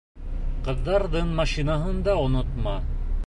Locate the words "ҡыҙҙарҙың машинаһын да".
0.67-2.17